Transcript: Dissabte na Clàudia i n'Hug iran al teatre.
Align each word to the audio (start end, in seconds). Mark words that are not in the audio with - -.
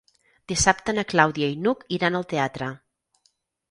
Dissabte 0.51 0.95
na 0.95 1.05
Clàudia 1.13 1.51
i 1.53 1.61
n'Hug 1.67 1.87
iran 2.01 2.21
al 2.23 2.29
teatre. 2.35 2.75